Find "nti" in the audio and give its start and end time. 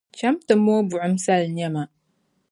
0.43-0.53